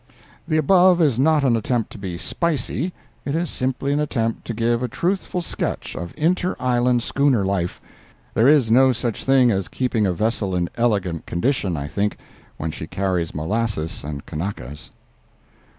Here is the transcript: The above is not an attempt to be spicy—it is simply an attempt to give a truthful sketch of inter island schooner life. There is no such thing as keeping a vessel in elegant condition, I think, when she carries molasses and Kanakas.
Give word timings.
The 0.47 0.57
above 0.57 0.99
is 0.99 1.19
not 1.19 1.43
an 1.43 1.55
attempt 1.55 1.91
to 1.91 1.99
be 1.99 2.17
spicy—it 2.17 3.35
is 3.35 3.51
simply 3.51 3.93
an 3.93 3.99
attempt 3.99 4.47
to 4.47 4.53
give 4.55 4.81
a 4.81 4.87
truthful 4.87 5.41
sketch 5.43 5.95
of 5.95 6.11
inter 6.17 6.55
island 6.59 7.03
schooner 7.03 7.45
life. 7.45 7.79
There 8.33 8.47
is 8.47 8.71
no 8.71 8.93
such 8.93 9.23
thing 9.25 9.51
as 9.51 9.67
keeping 9.67 10.07
a 10.07 10.13
vessel 10.13 10.55
in 10.55 10.71
elegant 10.75 11.27
condition, 11.27 11.77
I 11.77 11.87
think, 11.87 12.17
when 12.57 12.71
she 12.71 12.87
carries 12.87 13.35
molasses 13.35 14.03
and 14.03 14.25
Kanakas. 14.25 14.89